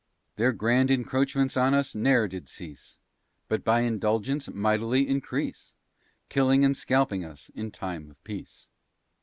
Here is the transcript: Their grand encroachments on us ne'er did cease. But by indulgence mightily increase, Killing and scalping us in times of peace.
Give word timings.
Their 0.35 0.51
grand 0.51 0.89
encroachments 0.89 1.55
on 1.55 1.75
us 1.75 1.93
ne'er 1.93 2.27
did 2.27 2.49
cease. 2.49 2.97
But 3.47 3.63
by 3.63 3.81
indulgence 3.81 4.49
mightily 4.49 5.07
increase, 5.07 5.75
Killing 6.27 6.65
and 6.65 6.75
scalping 6.75 7.23
us 7.23 7.51
in 7.53 7.69
times 7.69 8.09
of 8.09 8.23
peace. 8.23 8.67